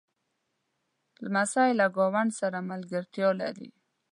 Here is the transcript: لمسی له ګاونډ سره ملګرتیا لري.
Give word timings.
لمسی 1.23 1.69
له 1.79 1.85
ګاونډ 1.97 2.29
سره 2.41 2.67
ملګرتیا 2.71 3.29
لري. 3.41 3.69